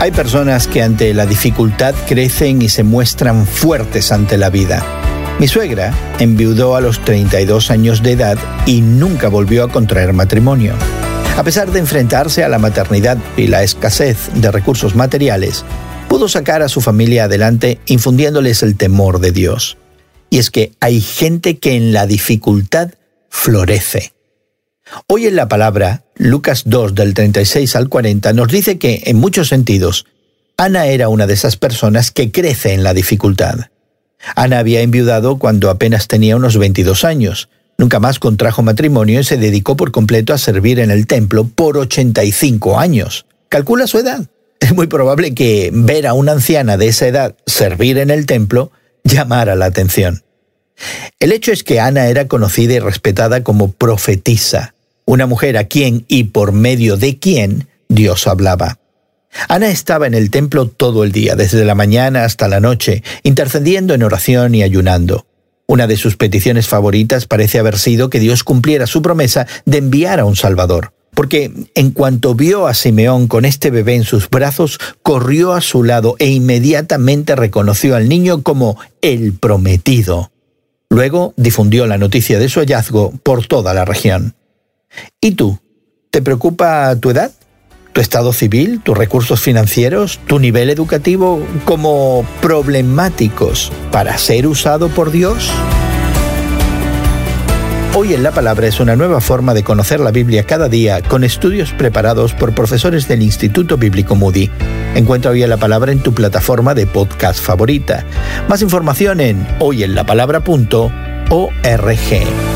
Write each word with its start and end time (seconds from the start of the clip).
Hay 0.00 0.12
personas 0.12 0.68
que 0.68 0.80
ante 0.80 1.12
la 1.12 1.26
dificultad 1.26 1.92
crecen 2.06 2.62
y 2.62 2.68
se 2.68 2.84
muestran 2.84 3.46
fuertes 3.46 4.12
ante 4.12 4.38
la 4.38 4.48
vida. 4.48 4.84
Mi 5.40 5.48
suegra 5.48 5.92
enviudó 6.20 6.76
a 6.76 6.80
los 6.80 7.04
32 7.04 7.72
años 7.72 8.00
de 8.04 8.12
edad 8.12 8.38
y 8.64 8.80
nunca 8.80 9.28
volvió 9.28 9.64
a 9.64 9.72
contraer 9.72 10.12
matrimonio. 10.12 10.74
A 11.36 11.42
pesar 11.42 11.72
de 11.72 11.80
enfrentarse 11.80 12.44
a 12.44 12.48
la 12.48 12.60
maternidad 12.60 13.18
y 13.36 13.48
la 13.48 13.64
escasez 13.64 14.30
de 14.34 14.52
recursos 14.52 14.94
materiales, 14.94 15.64
pudo 16.08 16.28
sacar 16.28 16.62
a 16.62 16.68
su 16.68 16.80
familia 16.80 17.24
adelante 17.24 17.80
infundiéndoles 17.86 18.62
el 18.62 18.76
temor 18.76 19.18
de 19.18 19.32
Dios. 19.32 19.78
Y 20.30 20.38
es 20.38 20.50
que 20.50 20.72
hay 20.78 21.00
gente 21.00 21.58
que 21.58 21.74
en 21.74 21.92
la 21.92 22.06
dificultad 22.06 22.90
florece. 23.30 24.12
Hoy 25.06 25.26
en 25.26 25.36
la 25.36 25.48
palabra, 25.48 26.04
Lucas 26.16 26.62
2 26.66 26.94
del 26.94 27.14
36 27.14 27.76
al 27.76 27.88
40 27.88 28.32
nos 28.32 28.48
dice 28.48 28.78
que, 28.78 29.02
en 29.06 29.16
muchos 29.16 29.48
sentidos, 29.48 30.06
Ana 30.56 30.86
era 30.86 31.08
una 31.08 31.26
de 31.26 31.34
esas 31.34 31.56
personas 31.56 32.10
que 32.10 32.32
crece 32.32 32.72
en 32.72 32.82
la 32.82 32.94
dificultad. 32.94 33.66
Ana 34.34 34.58
había 34.58 34.80
enviudado 34.80 35.38
cuando 35.38 35.70
apenas 35.70 36.08
tenía 36.08 36.36
unos 36.36 36.56
22 36.56 37.04
años. 37.04 37.48
Nunca 37.76 38.00
más 38.00 38.18
contrajo 38.18 38.62
matrimonio 38.62 39.20
y 39.20 39.24
se 39.24 39.36
dedicó 39.36 39.76
por 39.76 39.92
completo 39.92 40.32
a 40.32 40.38
servir 40.38 40.80
en 40.80 40.90
el 40.90 41.06
templo 41.06 41.44
por 41.44 41.78
85 41.78 42.78
años. 42.78 43.26
Calcula 43.48 43.86
su 43.86 43.98
edad. 43.98 44.26
Es 44.60 44.74
muy 44.74 44.88
probable 44.88 45.34
que 45.34 45.70
ver 45.72 46.08
a 46.08 46.14
una 46.14 46.32
anciana 46.32 46.76
de 46.76 46.88
esa 46.88 47.06
edad 47.06 47.36
servir 47.46 47.96
en 47.98 48.10
el 48.10 48.26
templo 48.26 48.72
llamara 49.04 49.54
la 49.54 49.66
atención. 49.66 50.24
El 51.20 51.30
hecho 51.30 51.52
es 51.52 51.62
que 51.62 51.78
Ana 51.78 52.08
era 52.08 52.26
conocida 52.26 52.74
y 52.74 52.78
respetada 52.80 53.44
como 53.44 53.70
profetisa, 53.70 54.74
una 55.08 55.24
mujer 55.24 55.56
a 55.56 55.64
quien 55.64 56.04
y 56.06 56.24
por 56.24 56.52
medio 56.52 56.98
de 56.98 57.18
quien 57.18 57.66
Dios 57.88 58.26
hablaba. 58.26 58.78
Ana 59.48 59.70
estaba 59.70 60.06
en 60.06 60.12
el 60.12 60.30
templo 60.30 60.68
todo 60.68 61.02
el 61.02 61.12
día, 61.12 61.34
desde 61.34 61.64
la 61.64 61.74
mañana 61.74 62.24
hasta 62.24 62.46
la 62.46 62.60
noche, 62.60 63.02
intercediendo 63.22 63.94
en 63.94 64.02
oración 64.02 64.54
y 64.54 64.62
ayunando. 64.62 65.26
Una 65.66 65.86
de 65.86 65.96
sus 65.96 66.18
peticiones 66.18 66.68
favoritas 66.68 67.26
parece 67.26 67.58
haber 67.58 67.78
sido 67.78 68.10
que 68.10 68.20
Dios 68.20 68.44
cumpliera 68.44 68.86
su 68.86 69.00
promesa 69.00 69.46
de 69.64 69.78
enviar 69.78 70.20
a 70.20 70.26
un 70.26 70.36
Salvador, 70.36 70.92
porque 71.14 71.52
en 71.74 71.90
cuanto 71.92 72.34
vio 72.34 72.66
a 72.66 72.74
Simeón 72.74 73.28
con 73.28 73.46
este 73.46 73.70
bebé 73.70 73.94
en 73.94 74.04
sus 74.04 74.28
brazos, 74.28 74.78
corrió 75.02 75.54
a 75.54 75.62
su 75.62 75.84
lado 75.84 76.16
e 76.18 76.26
inmediatamente 76.26 77.34
reconoció 77.34 77.96
al 77.96 78.10
niño 78.10 78.42
como 78.42 78.78
el 79.00 79.32
prometido. 79.32 80.32
Luego 80.90 81.32
difundió 81.38 81.86
la 81.86 81.96
noticia 81.96 82.38
de 82.38 82.50
su 82.50 82.60
hallazgo 82.60 83.12
por 83.22 83.46
toda 83.46 83.72
la 83.72 83.86
región. 83.86 84.34
¿Y 85.20 85.32
tú? 85.32 85.58
¿Te 86.10 86.22
preocupa 86.22 86.94
tu 86.96 87.10
edad? 87.10 87.32
¿Tu 87.92 88.00
estado 88.00 88.32
civil? 88.32 88.80
¿Tus 88.82 88.96
recursos 88.96 89.40
financieros? 89.40 90.20
¿Tu 90.26 90.38
nivel 90.38 90.70
educativo 90.70 91.42
como 91.64 92.24
problemáticos 92.40 93.72
para 93.90 94.16
ser 94.18 94.46
usado 94.46 94.88
por 94.88 95.10
Dios? 95.10 95.50
Hoy 97.94 98.14
en 98.14 98.22
la 98.22 98.30
Palabra 98.30 98.68
es 98.68 98.80
una 98.80 98.94
nueva 98.94 99.20
forma 99.20 99.54
de 99.54 99.64
conocer 99.64 99.98
la 99.98 100.12
Biblia 100.12 100.44
cada 100.44 100.68
día 100.68 101.02
con 101.02 101.24
estudios 101.24 101.72
preparados 101.72 102.34
por 102.34 102.54
profesores 102.54 103.08
del 103.08 103.22
Instituto 103.22 103.76
Bíblico 103.76 104.14
Moody. 104.14 104.50
Encuentra 104.94 105.32
Hoy 105.32 105.42
en 105.42 105.50
la 105.50 105.56
Palabra 105.56 105.90
en 105.90 106.00
tu 106.00 106.14
plataforma 106.14 106.74
de 106.74 106.86
podcast 106.86 107.40
favorita. 107.40 108.04
Más 108.48 108.62
información 108.62 109.20
en 109.20 109.44
hoyenlapalabra.org. 109.58 112.47